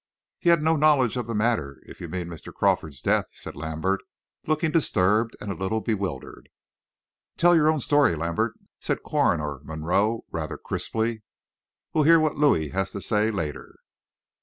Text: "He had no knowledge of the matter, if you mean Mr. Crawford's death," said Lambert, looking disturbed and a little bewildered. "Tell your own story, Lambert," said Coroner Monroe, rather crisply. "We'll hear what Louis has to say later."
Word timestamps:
"He 0.39 0.49
had 0.49 0.63
no 0.63 0.75
knowledge 0.75 1.15
of 1.15 1.27
the 1.27 1.35
matter, 1.35 1.77
if 1.85 2.01
you 2.01 2.07
mean 2.09 2.25
Mr. 2.27 2.51
Crawford's 2.51 3.03
death," 3.03 3.27
said 3.33 3.55
Lambert, 3.55 4.01
looking 4.47 4.71
disturbed 4.71 5.37
and 5.39 5.51
a 5.51 5.55
little 5.55 5.79
bewildered. 5.79 6.49
"Tell 7.37 7.53
your 7.55 7.69
own 7.69 7.79
story, 7.81 8.15
Lambert," 8.15 8.53
said 8.79 9.03
Coroner 9.03 9.59
Monroe, 9.63 10.25
rather 10.31 10.57
crisply. 10.57 11.21
"We'll 11.93 12.05
hear 12.05 12.19
what 12.19 12.35
Louis 12.35 12.69
has 12.69 12.89
to 12.93 12.99
say 13.01 13.29
later." 13.29 13.75